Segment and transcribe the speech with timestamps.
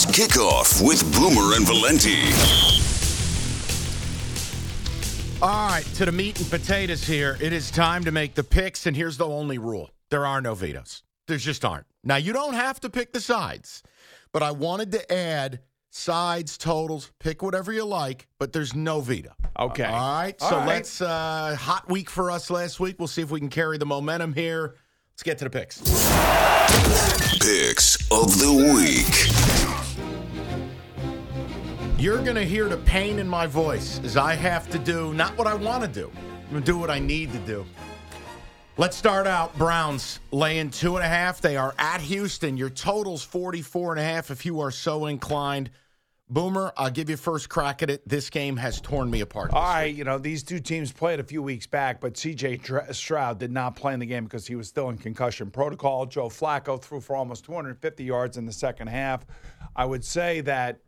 [0.00, 2.22] It's kickoff with Boomer and Valenti.
[5.42, 7.36] All right, to the meat and potatoes here.
[7.40, 10.54] It is time to make the picks, and here's the only rule there are no
[10.54, 11.02] vetoes.
[11.26, 11.84] There just aren't.
[12.04, 13.82] Now, you don't have to pick the sides,
[14.30, 19.32] but I wanted to add sides, totals, pick whatever you like, but there's no veto.
[19.58, 19.82] Okay.
[19.82, 20.66] All right, All so right.
[20.68, 23.00] let's, uh, hot week for us last week.
[23.00, 24.76] We'll see if we can carry the momentum here.
[25.10, 25.80] Let's get to the picks.
[27.40, 29.77] Picks of the week.
[31.98, 35.36] You're going to hear the pain in my voice as I have to do not
[35.36, 37.66] what I want to do, I'm going to do what I need to do.
[38.76, 39.58] Let's start out.
[39.58, 41.40] Browns laying two and a half.
[41.40, 42.56] They are at Houston.
[42.56, 45.70] Your total's 44 and a half if you are so inclined.
[46.30, 48.08] Boomer, I'll give you first crack at it.
[48.08, 49.52] This game has torn me apart.
[49.52, 49.96] All right, week.
[49.96, 53.74] you know, these two teams played a few weeks back, but CJ Stroud did not
[53.74, 56.06] play in the game because he was still in concussion protocol.
[56.06, 59.26] Joe Flacco threw for almost 250 yards in the second half.
[59.74, 60.78] I would say that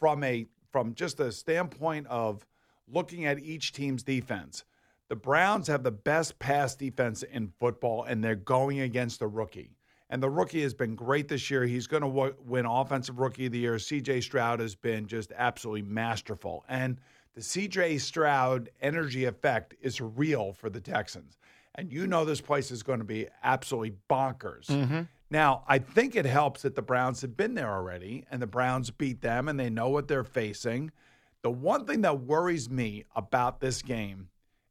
[0.00, 2.46] from a from just a standpoint of
[2.86, 4.62] looking at each team's defense,
[5.08, 9.78] the Browns have the best pass defense in football, and they're going against a rookie.
[10.10, 11.64] And the rookie has been great this year.
[11.64, 13.76] He's going to w- win Offensive Rookie of the Year.
[13.76, 16.62] CJ Stroud has been just absolutely masterful.
[16.68, 16.98] And
[17.34, 21.38] the CJ Stroud energy effect is real for the Texans.
[21.76, 24.66] And you know this place is going to be absolutely bonkers.
[24.66, 25.00] Mm-hmm.
[25.30, 28.90] Now, I think it helps that the Browns have been there already and the Browns
[28.90, 30.92] beat them and they know what they're facing.
[31.42, 34.28] The one thing that worries me about this game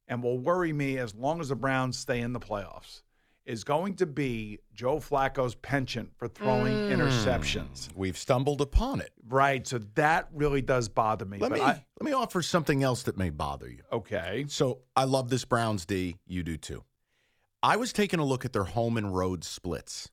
[0.07, 3.01] and will worry me as long as the Browns stay in the playoffs
[3.45, 6.95] is going to be Joe Flacco's penchant for throwing mm.
[6.95, 7.89] interceptions.
[7.95, 9.11] We've stumbled upon it.
[9.27, 9.65] Right.
[9.67, 11.37] So that really does bother me.
[11.37, 13.83] Let But me I, let me offer something else that may bother you.
[13.91, 14.45] okay.
[14.47, 16.17] So I love this Browns D.
[16.25, 16.83] You do too.
[17.61, 20.09] I was taking a look at their home and road splits.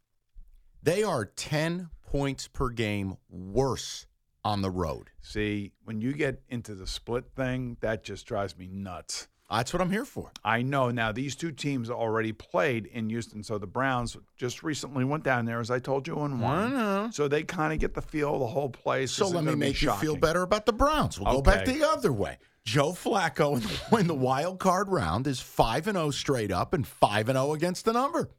[0.82, 4.06] They are 10 points per game worse
[4.44, 5.10] on the road.
[5.20, 9.28] See, when you get into the split thing, that just drives me nuts.
[9.48, 10.32] That's what I'm here for.
[10.44, 13.44] I know now these two teams already played in Houston.
[13.44, 17.12] So the Browns just recently went down there, as I told you, and won.
[17.12, 19.12] So they kind of get the feel of the whole place.
[19.12, 21.20] So let me make you feel better about the Browns.
[21.20, 22.38] We'll go back the other way.
[22.64, 26.72] Joe Flacco in the, in the wild card round is 5 and 0 straight up
[26.72, 28.30] and 5 and 0 against the number.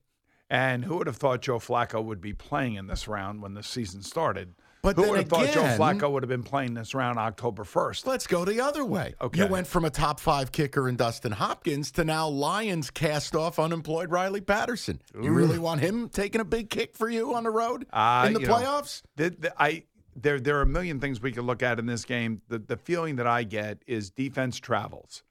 [0.53, 3.63] And who would have thought Joe Flacco would be playing in this round when the
[3.63, 4.53] season started?
[4.83, 8.05] But who would have thought Joe Flacco would have been playing this round October 1st?
[8.05, 9.15] Let's go the other way.
[9.19, 9.39] Okay.
[9.39, 13.57] You went from a top five kicker in Dustin Hopkins to now Lions cast off
[13.57, 15.01] unemployed Riley Patterson.
[15.19, 18.33] You really want him taking a big kick for you on the road Uh, in
[18.33, 19.01] the you know, playoffs?
[19.15, 22.05] The, the, I there there are a million things we could look at in this
[22.05, 22.43] game.
[22.49, 25.23] The the feeling that I get is defense travels.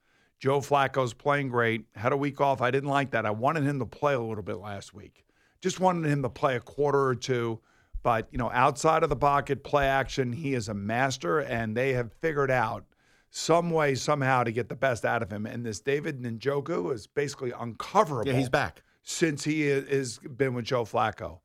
[0.43, 1.85] Joe Flacco's playing great.
[1.95, 2.61] Had a week off.
[2.61, 3.25] I didn't like that.
[3.25, 5.23] I wanted him to play a little bit last week.
[5.61, 7.61] Just wanted him to play a quarter or two.
[8.01, 11.93] But you know, outside of the pocket, play action, he is a master, and they
[11.93, 12.83] have figured out
[13.29, 15.45] some way somehow to get the best out of him.
[15.45, 18.83] And this David Njoku is basically uncoverable Yeah, he's back.
[19.01, 21.39] since he has been with Joe Flacco.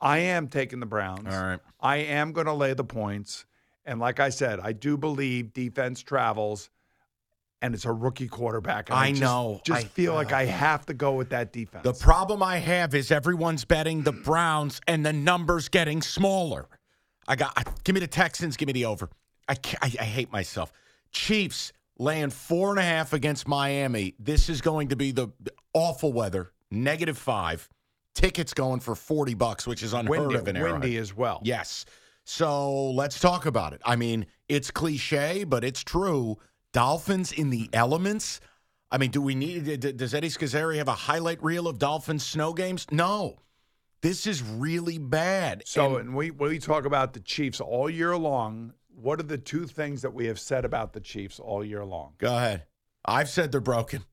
[0.00, 1.26] I am taking the Browns.
[1.26, 1.60] All right.
[1.78, 3.44] I am going to lay the points.
[3.84, 6.70] And like I said, I do believe defense travels
[7.62, 8.88] and it's a rookie quarterback.
[8.90, 9.60] And I just- know.
[9.64, 11.84] Just I- feel like I have to go with that defense.
[11.84, 16.66] The problem I have is everyone's betting the Browns and the numbers getting smaller.
[17.28, 19.08] I got I, give me the Texans, give me the over.
[19.48, 20.72] I, I I hate myself.
[21.12, 24.14] Chiefs laying four and a half against Miami.
[24.18, 25.28] This is going to be the
[25.74, 26.50] awful weather.
[26.70, 27.68] Negative five.
[28.14, 30.80] Tickets going for forty bucks, which is unheard windy, of in Arrowhead.
[30.80, 31.40] windy as well.
[31.44, 31.84] Yes.
[32.24, 33.80] So let's talk about it.
[33.84, 36.38] I mean, it's cliche, but it's true.
[36.72, 38.40] Dolphins in the elements.
[38.90, 39.80] I mean, do we need?
[39.96, 42.86] Does Eddie Scozzare have a highlight reel of Dolphins snow games?
[42.90, 43.36] No.
[44.02, 45.62] This is really bad.
[45.66, 48.72] So, And and we we talk about the Chiefs all year long.
[48.94, 52.14] What are the two things that we have said about the Chiefs all year long?
[52.18, 52.64] go ahead.
[53.04, 54.04] I've said they're broken.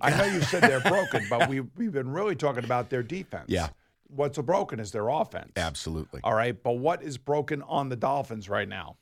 [0.00, 3.46] I know you said they're broken, but we we've been really talking about their defense.
[3.48, 3.68] Yeah.
[4.08, 5.52] What's broken is their offense.
[5.56, 6.20] Absolutely.
[6.24, 8.96] All right, but what is broken on the Dolphins right now?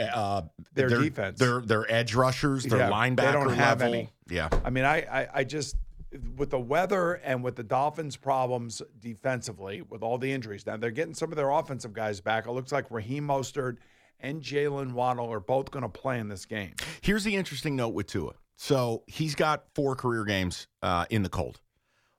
[0.00, 0.42] Uh,
[0.74, 1.38] Their their- defense.
[1.38, 3.94] Their their edge rushers, their Yeah, they linebacker don't have level.
[3.94, 4.08] any.
[4.28, 4.48] Yeah.
[4.64, 5.76] I mean, I, I I just
[6.36, 10.66] with the weather and with the Dolphins' problems defensively, with all the injuries.
[10.66, 12.46] Now they're getting some of their offensive guys back.
[12.46, 13.76] It looks like Raheem Mostert
[14.18, 16.74] and Jalen Waddle are both going to play in this game.
[17.00, 18.32] Here's the interesting note with Tua.
[18.56, 21.60] So he's got four career games uh, in the cold.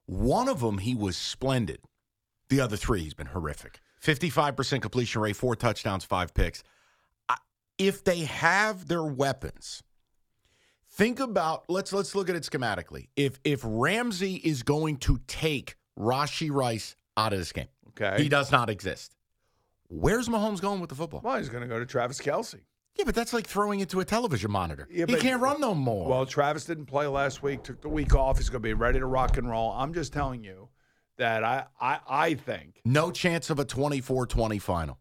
[0.07, 1.80] One of them, he was splendid.
[2.50, 3.80] The other three, he's been horrific.
[4.04, 6.63] 55% completion rate, four touchdowns, five picks.
[7.81, 9.81] If they have their weapons,
[10.89, 13.07] think about let's let's look at it schematically.
[13.16, 18.22] If if Ramsey is going to take Rashee Rice out of this game, Okay.
[18.22, 19.16] he does not exist.
[19.88, 21.22] Where's Mahomes going with the football?
[21.24, 22.62] Well, he's going to go to Travis Kelce.
[22.95, 24.88] Yeah, but that's like throwing it to a television monitor.
[24.92, 26.07] Yeah, he but- can't run no more.
[26.10, 28.38] Well, Travis didn't play last week, took the week off.
[28.38, 29.72] He's going to be ready to rock and roll.
[29.72, 30.69] I'm just telling you
[31.18, 34.98] that I, I, I think, no chance of a 24-20 final.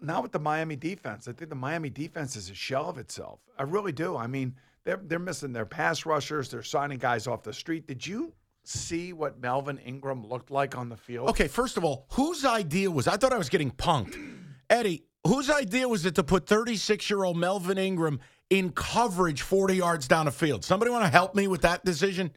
[0.00, 1.28] Not with the Miami defense.
[1.28, 3.40] I think the Miami defense is a shell of itself.
[3.58, 4.16] I really do.
[4.16, 4.54] I mean,
[4.84, 7.86] they're, they're missing their pass rushers, they're signing guys off the street.
[7.86, 8.32] Did you
[8.64, 11.28] see what Melvin Ingram looked like on the field?
[11.30, 14.16] Okay, first of all, whose idea was I thought I was getting punked.
[14.70, 18.20] Eddie, whose idea was it to put 36-year-old Melvin Ingram
[18.50, 20.64] in coverage 40 yards down the field?
[20.64, 22.32] Somebody want to help me with that decision?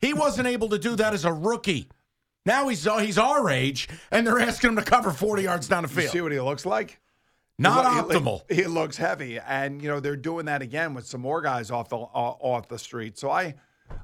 [0.00, 1.88] He wasn't able to do that as a rookie.
[2.46, 5.82] Now he's uh, he's our age, and they're asking him to cover 40 yards down
[5.82, 6.10] the You field.
[6.12, 7.00] see what he looks like?
[7.58, 8.42] Not He lo- optimal.
[8.48, 11.70] He, he looks heavy, and you know they're doing that again with some more guys
[11.70, 13.18] off the off off the street.
[13.18, 13.54] So I,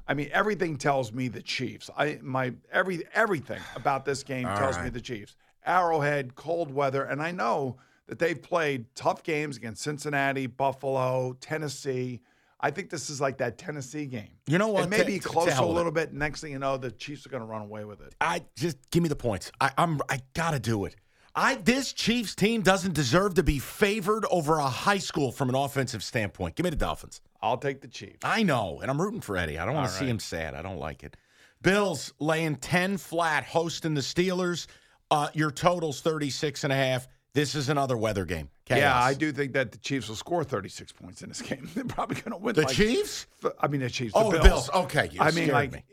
[0.07, 1.89] I mean, everything tells me the Chiefs.
[1.97, 5.35] I my every everything about this game tells me the Chiefs.
[5.65, 7.77] Arrowhead, cold weather, and I know
[8.07, 12.21] that they've played tough games against Cincinnati, Buffalo, Tennessee.
[12.65, 14.29] I think this is like that Tennessee game.
[14.47, 14.85] You know what?
[14.85, 15.75] It may To- be to close a hell with it.
[15.75, 16.13] little bit.
[16.13, 18.15] Next thing you know, the Chiefs are going to run away with it.
[18.19, 19.51] I just give me the points.
[19.61, 20.95] I, I'm I gotta do it.
[21.35, 25.55] I this Chiefs team doesn't deserve to be favored over a high school from an
[25.55, 26.55] offensive standpoint.
[26.55, 27.21] Give me the Dolphins.
[27.41, 28.19] I'll take the Chiefs.
[28.23, 29.59] I know, and I'm rooting for Eddie.
[29.59, 30.55] I don't want to see him sad.
[30.55, 31.15] I don't like it.
[31.61, 34.65] Bills laying 10 flat, hosting the Steelers.
[35.11, 37.07] Uh, your total's 36 and a half.
[37.35, 38.49] This is another weather game.
[38.69, 41.69] Yeah, I do think that the Chiefs will score 36 points in this game.
[41.75, 42.55] They're probably going to win.
[42.55, 43.27] The like, Chiefs?
[43.59, 44.13] I mean, the Chiefs.
[44.15, 44.69] Oh, the the Bills.
[44.69, 44.85] Bills.
[44.85, 45.83] Okay, you I mean, like, me.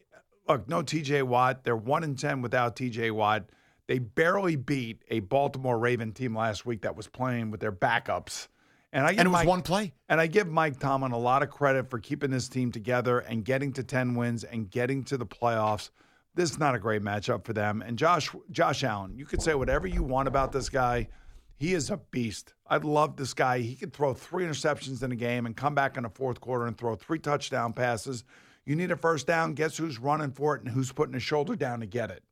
[0.49, 1.23] look, no T.J.
[1.23, 1.65] Watt.
[1.65, 3.11] They're one and ten without T.J.
[3.11, 3.51] Watt.
[3.89, 8.47] They barely beat a Baltimore Raven team last week that was playing with their backups.
[8.93, 9.95] And I And it was Mike, one play.
[10.09, 13.45] And I give Mike Tomlin a lot of credit for keeping this team together and
[13.45, 15.91] getting to ten wins and getting to the playoffs.
[16.37, 17.83] This is not a great matchup for them.
[17.83, 21.09] And Josh Josh Allen, you could say whatever you want about this guy.
[21.57, 22.55] He is a beast.
[22.67, 23.61] I love this guy.
[23.61, 26.67] He could throw three interceptions in a game and come back in the fourth quarter
[26.67, 28.25] and throw three touchdown passes.
[28.65, 29.55] You need a first down.
[29.55, 32.23] Guess who's running for it and who's putting his shoulder down to get it?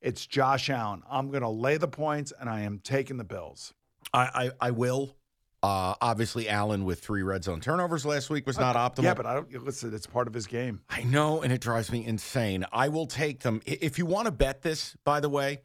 [0.00, 1.02] It's Josh Allen.
[1.10, 3.72] I'm going to lay the points, and I am taking the Bills.
[4.12, 5.16] I, I, I will.
[5.62, 9.04] Uh, obviously, Allen with three red zone turnovers last week was not optimal.
[9.04, 9.92] Yeah, but I don't listen.
[9.94, 10.80] It's part of his game.
[10.88, 12.64] I know, and it drives me insane.
[12.72, 13.62] I will take them.
[13.66, 15.62] If you want to bet this, by the way,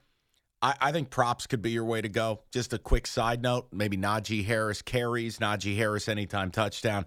[0.62, 2.42] I, I think props could be your way to go.
[2.52, 7.06] Just a quick side note maybe Najee Harris carries, Najee Harris anytime touchdown.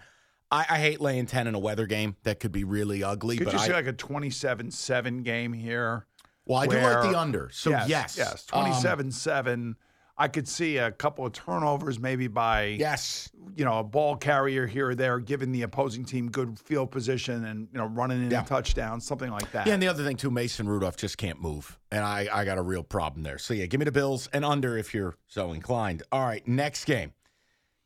[0.51, 2.17] I, I hate laying 10 in a weather game.
[2.25, 3.37] That could be really ugly.
[3.39, 6.07] Could but you I, see like a 27-7 game here?
[6.47, 7.49] well, I do like the under.
[7.53, 7.89] So, yes.
[7.89, 9.75] yes, yes, Um, 27-7.
[10.17, 13.31] I could see a couple of turnovers, maybe by yes.
[13.57, 17.45] you know a ball carrier here or there, giving the opposing team good field position
[17.47, 18.43] and you know running in Yeah.
[18.43, 19.67] a touchdown, something like that.
[19.67, 22.59] Yeah, and the other thing too, Mason Rudolph just can't move, and I I got
[22.59, 23.39] a real problem there.
[23.39, 26.05] So yeah, give me the Bills and under if you're so inclined.
[26.13, 27.13] All right, next game,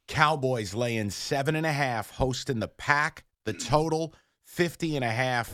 [0.06, 3.24] Cowboys laying seven and a half, hosting the Pack.
[3.44, 4.14] The total
[4.44, 5.50] 50 and a half.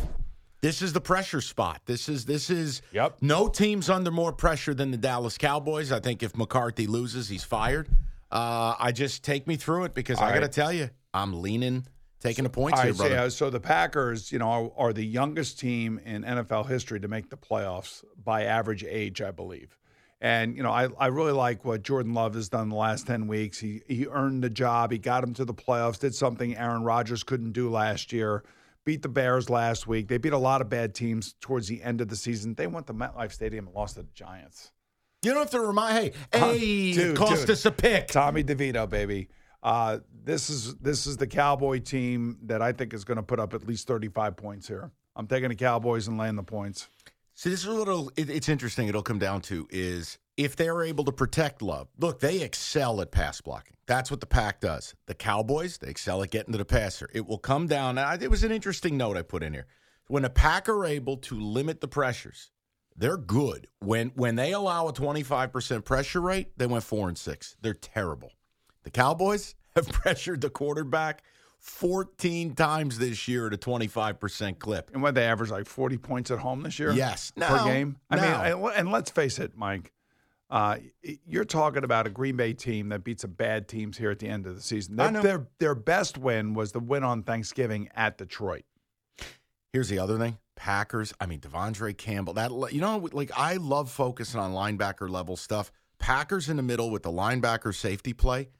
[0.65, 1.83] This is the pressure spot.
[1.85, 3.19] This is this is Yep.
[3.21, 5.93] no team's under more pressure than the Dallas Cowboys.
[5.93, 7.87] I think if McCarthy loses, he's fired.
[8.33, 10.53] Uh, I just take me through it because I All got to right.
[10.53, 11.87] tell you, I'm leaning,
[12.19, 13.15] taking the points All here, brother.
[13.15, 17.09] yeah, so the Packers, you know, are, are the youngest team in NFL history to
[17.09, 19.77] make the playoffs by average age, I believe.
[20.23, 23.27] And you know, I, I really like what Jordan Love has done the last ten
[23.27, 23.59] weeks.
[23.59, 24.93] He he earned the job.
[24.93, 25.99] He got him to the playoffs.
[25.99, 28.44] Did something Aaron Rodgers couldn't do last year.
[28.84, 30.08] Beat the Bears last week.
[30.08, 32.55] They beat a lot of bad teams towards the end of the season.
[32.55, 34.72] They went to MetLife Stadium and lost to the Giants.
[35.22, 35.96] You don't have to remind.
[35.96, 37.50] Hey, hey, it dude, cost dude.
[37.50, 38.08] us a pick.
[38.08, 39.29] Tommy DeVito, baby.
[39.62, 43.41] Uh, this is this is the Cowboy team that I think is going to put
[43.41, 44.91] up at least 35 points here.
[45.17, 46.88] I'm taking the Cowboys and laying the points.
[47.34, 48.88] See, this is what it'll, it, it's interesting.
[48.88, 51.88] It'll come down to is if they're able to protect Love.
[51.98, 53.76] Look, they excel at pass blocking.
[53.86, 54.94] That's what the pack does.
[55.06, 57.08] The Cowboys, they excel at getting to the passer.
[57.12, 57.98] It will come down.
[57.98, 59.67] I- It was an interesting note I put in here.
[60.06, 62.50] When the pack are able to limit the pressures,
[62.96, 63.67] they're good.
[63.81, 67.56] When when they allow a 25% pressure rate, they went four and six.
[67.60, 68.31] They're terrible.
[68.84, 71.22] The Cowboys have pressured the quarterback
[71.65, 74.91] 14 times this year at a 25% clip.
[74.93, 76.93] And what they average like 40 points at home this year?
[76.93, 77.33] Yes.
[77.35, 77.97] per game.
[78.11, 79.91] I mean, I- and let's face it, Mike.
[80.51, 80.77] Uh,
[81.27, 84.29] you're talking about a Green Bay team that beats some bad teams here at the
[84.29, 85.01] end of the season.
[85.01, 85.23] I Their, know.
[85.23, 88.65] their their best win was the win on Thanksgiving at Detroit.
[89.73, 91.15] Here's the other thing: Packers.
[91.19, 92.35] I mean, De'Vondre Campbell.
[92.35, 95.73] That you know, like I love focusing on linebacker level stuff.
[95.99, 98.51] Packers in the middle with the linebacker safety play,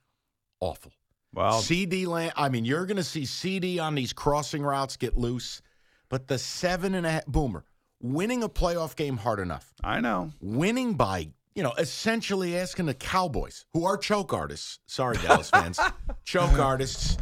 [0.61, 0.90] awful.
[1.34, 2.32] Well, CeeDee Lamb.
[2.36, 5.62] I mean, you're going to see CeeDee on these crossing routes get loose,
[6.08, 7.64] but the seven and a half boomer
[8.00, 9.72] winning a playoff game hard enough.
[9.82, 10.30] I know.
[10.40, 14.80] Winning by you know, essentially asking the Cowboys, who are choke artists.
[14.86, 15.78] Sorry, Dallas fans,
[16.24, 17.16] choke artists.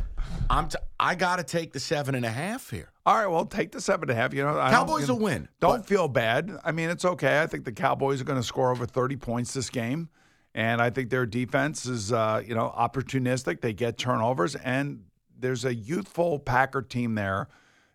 [0.49, 2.90] I'm t- I got to take the seven and a half here.
[3.04, 4.33] All right, well, take the seven and a half.
[4.33, 6.50] You know, I Cowboys will win, Don't but- feel bad.
[6.64, 7.42] I mean, it's okay.
[7.42, 10.09] I think the Cowboys are going to score over thirty points this game,
[10.54, 13.61] and I think their defense is, uh, you know, opportunistic.
[13.61, 15.04] They get turnovers, and
[15.38, 17.49] there's a youthful Packer team there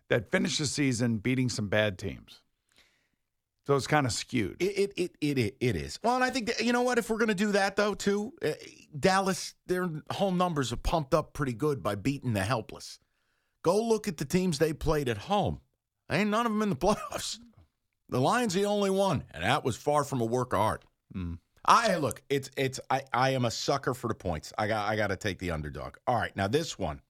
[0.08, 2.40] that finished the season beating some bad teams.
[3.66, 4.56] So it's kind of skewed.
[4.60, 5.98] It it it it, it is.
[6.02, 6.96] Well, and I think that, you know what?
[6.96, 8.52] If we're going to do that though, too, uh,
[8.98, 12.98] Dallas, their home numbers are pumped up pretty good by beating the helpless.
[13.62, 15.60] Go look at the teams they played at home.
[16.10, 17.38] Ain't none of them in the playoffs.
[18.08, 20.84] The Lions the only one, and that was far from a work of art.
[21.64, 24.52] I look, it's it's I I am a sucker for the points.
[24.56, 25.96] I got I got to take the underdog.
[26.06, 27.00] All right, now this one,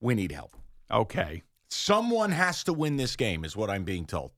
[0.00, 0.56] we need help.
[0.90, 1.42] Okay.
[1.68, 4.32] Someone has to win this game, is what I'm being told.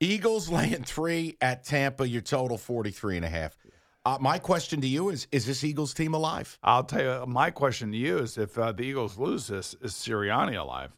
[0.00, 3.56] Eagles laying three at Tampa, your total 43 and a half.
[4.04, 6.58] Uh, my question to you is Is this Eagles team alive?
[6.62, 7.26] I'll tell you.
[7.26, 10.96] My question to you is: If uh, the Eagles lose this, is Sirianni alive?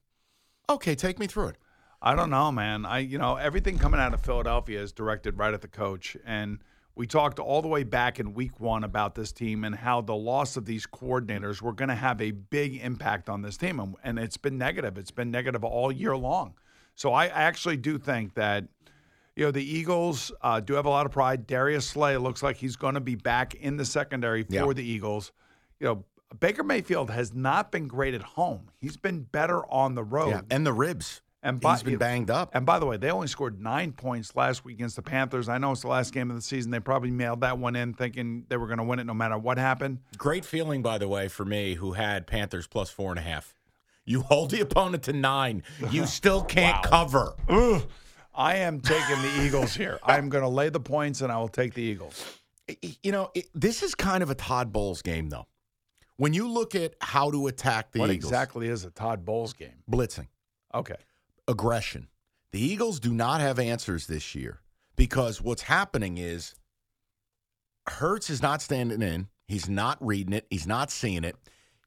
[0.69, 1.57] Okay, take me through it.
[2.01, 2.87] I don't know, man.
[2.87, 6.61] I you know everything coming out of Philadelphia is directed right at the coach, and
[7.01, 10.15] we talked all the way back in Week One about this team and how the
[10.15, 13.95] loss of these coordinators were going to have a big impact on this team, and,
[14.05, 14.99] and it's been negative.
[14.99, 16.53] It's been negative all year long.
[16.97, 18.65] So I actually do think that
[19.35, 21.47] you know the Eagles uh, do have a lot of pride.
[21.47, 24.73] Darius Slay looks like he's going to be back in the secondary for Yeah.
[24.75, 25.33] the Eagles.
[25.79, 26.05] You know.
[26.39, 28.69] Baker Mayfield has not been great at home.
[28.77, 30.29] He's been better on the road.
[30.29, 31.23] Yeah, and the ribs.
[31.43, 32.51] And he's by- been banged up.
[32.55, 35.49] And by the way, they only scored nine points last week against the Panthers.
[35.49, 36.71] I know it's the last game of the season.
[36.71, 39.39] They probably mailed that one in thinking they were going to win it no matter
[39.39, 40.01] what happened.
[40.19, 43.55] Great feeling, by the way, for me who had Panthers plus four and a half.
[44.05, 45.63] You hold the opponent to nine.
[45.91, 47.35] You still can't cover.
[48.35, 49.99] I am taking the Eagles here.
[50.05, 52.39] I'm going to lay the points and I will take the Eagles.
[53.03, 55.47] You know, it, this is kind of a Todd Bowles game, though.
[56.17, 59.55] When you look at how to attack the what Eagles, exactly is a Todd Bowles
[59.55, 59.83] game?
[59.91, 60.29] blitzing.
[60.75, 60.97] Okay.
[61.51, 62.09] Aggression.
[62.53, 64.61] The Eagles do not have answers this year
[64.97, 66.55] because what's happening is
[67.87, 69.29] Hurts is not standing in.
[69.49, 70.47] He's not reading it.
[70.51, 71.37] He's not seeing it.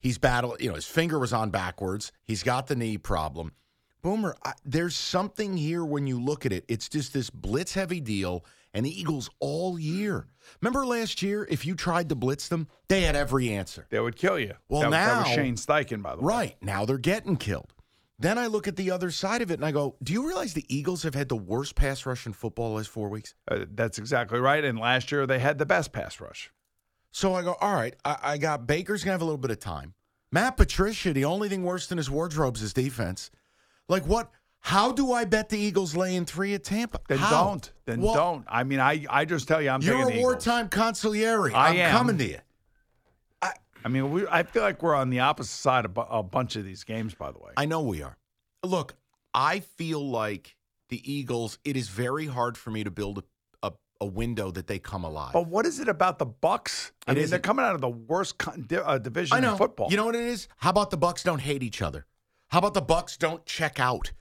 [0.01, 2.11] He's battling, you know, his finger was on backwards.
[2.25, 3.53] He's got the knee problem.
[4.01, 6.65] Boomer, I, there's something here when you look at it.
[6.67, 8.43] It's just this blitz heavy deal,
[8.73, 10.27] and the Eagles all year.
[10.59, 13.87] Remember last year, if you tried to blitz them, they had every answer.
[13.89, 14.55] They would kill you.
[14.67, 16.27] Well, that, that was now- Shane Steichen, by the way.
[16.27, 16.55] Right.
[16.61, 17.72] Now they're getting killed.
[18.19, 20.53] Then I look at the other side of it and I go, do you realize
[20.53, 23.33] the Eagles have had the worst pass rush in football the last four weeks?
[23.49, 24.63] Uh, that's exactly right.
[24.63, 26.51] And last year they had the best pass rush.
[27.11, 29.51] So I go, all right, I, I got Baker's going to have a little bit
[29.51, 29.93] of time.
[30.31, 33.29] Matt Patricia, the only thing worse than his wardrobe's his defense.
[33.87, 34.31] Like what?
[34.61, 37.01] How do I bet the Eagles laying three at Tampa?
[37.09, 37.43] Then How?
[37.49, 37.71] don't.
[37.85, 38.45] Then Well, don't.
[38.47, 41.53] I mean, I, I just tell you, I'm You're a wartime consigliere.
[41.53, 41.91] I I'm am.
[41.91, 42.39] coming to you.
[43.83, 46.63] I mean, we, I feel like we're on the opposite side of a bunch of
[46.65, 47.51] these games, by the way.
[47.57, 48.17] I know we are.
[48.63, 48.95] Look,
[49.33, 50.55] I feel like
[50.89, 53.23] the Eagles, it is very hard for me to build
[53.63, 53.71] a, a,
[54.01, 55.33] a window that they come alive.
[55.33, 56.91] But what is it about the Bucs?
[57.07, 59.51] I It mean, they're coming out of the worst con- di- uh, division I know.
[59.53, 59.89] in football.
[59.91, 60.47] You know what it is?
[60.57, 62.05] How about the Bucs don't hate each other?
[62.49, 64.11] How about the Bucs don't check out?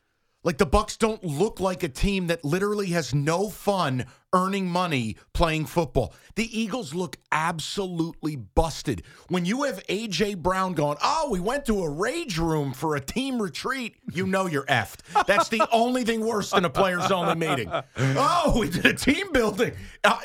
[0.45, 5.17] Like the Bucs don't look like a team that literally has no fun earning money
[5.35, 6.15] playing football.
[6.37, 9.03] The Eagles look absolutely busted.
[9.29, 13.01] When you have AJ Brown going, "Oh, we went to a rage room for a
[13.01, 15.01] team retreat," you know you're effed.
[15.27, 17.71] That's the only thing worse than a players only meeting.
[17.97, 19.73] Oh, we did a team building.
[20.05, 20.19] Uh,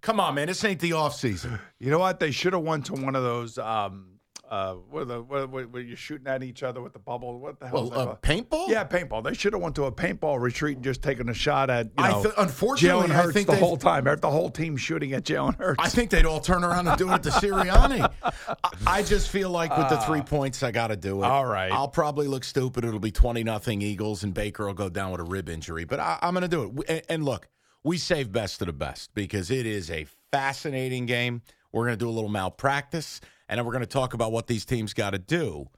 [0.00, 1.58] come on, man, this ain't the off season.
[1.78, 2.20] You know what?
[2.20, 3.58] They should have went to one of those.
[3.58, 4.17] Um,
[4.50, 7.38] uh, where the where you're shooting at each other with the bubble.
[7.38, 7.88] What the hell?
[7.88, 8.68] Well, that uh, paintball?
[8.68, 9.24] Yeah, paintball.
[9.24, 11.86] They should have went to a paintball retreat and just taken a shot at.
[11.86, 14.04] You I know, th- unfortunately, Jalen I think the whole time.
[14.04, 15.84] The whole team shooting at Jalen Hurts.
[15.84, 18.10] I think they'd all turn around and do it to Sirianni.
[18.22, 21.26] I, I just feel like with the three points, I got to do it.
[21.26, 21.70] all right.
[21.70, 22.84] I'll probably look stupid.
[22.84, 25.84] It'll be 20 nothing Eagles, and Baker will go down with a rib injury.
[25.84, 26.84] But I, I'm going to do it.
[26.88, 27.48] And, and look,
[27.84, 31.42] we save best of the best because it is a fascinating game.
[31.72, 34.46] We're going to do a little malpractice, and then we're going to talk about what
[34.46, 35.68] these teams got to do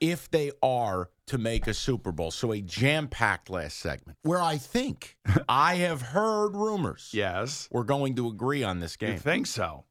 [0.00, 2.30] if they are to make a Super Bowl.
[2.30, 5.16] So a jam packed last segment where I think
[5.48, 7.10] I have heard rumors.
[7.12, 7.68] yes.
[7.70, 9.12] We're going to agree on this game.
[9.12, 9.84] You think so?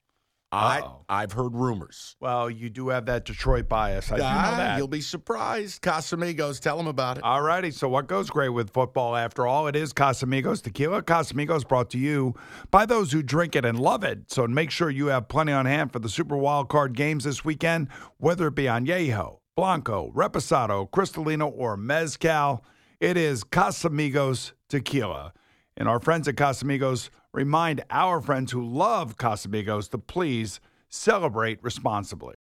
[0.53, 0.83] I.
[1.09, 2.15] I've heard rumors.
[2.19, 4.11] Well, you do have that Detroit bias.
[4.11, 4.77] I do know Ah, that.
[4.77, 5.81] You'll be surprised.
[5.81, 7.23] Casamigos, tell them about it.
[7.23, 7.71] All righty.
[7.71, 9.67] So, what goes great with football after all?
[9.67, 11.01] It is Casamigos Tequila.
[11.03, 12.35] Casamigos brought to you
[12.71, 14.31] by those who drink it and love it.
[14.31, 17.43] So, make sure you have plenty on hand for the Super Wild Card games this
[17.43, 22.63] weekend, whether it be Añejo, Blanco, Reposado, Cristalino, or Mezcal.
[22.99, 25.33] It is Casamigos Tequila.
[25.75, 32.31] And our friends at Casamigos remind our friends who love Casamigos to please celebrate responsibly.